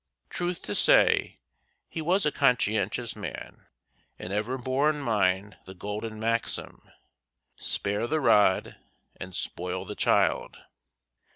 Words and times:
Truth 0.31 0.63
to 0.63 0.73
say, 0.73 1.37
he 1.87 2.01
was 2.01 2.25
a 2.25 2.31
conscientious 2.31 3.15
man, 3.15 3.67
and 4.17 4.33
ever 4.33 4.57
bore 4.57 4.89
in 4.89 4.99
mind 4.99 5.57
the 5.67 5.75
golden 5.75 6.19
maxim, 6.19 6.89
"Spare 7.55 8.07
the 8.07 8.19
rod 8.19 8.77
and 9.17 9.35
spoil 9.35 9.85
the 9.85 9.93
child." 9.93 10.57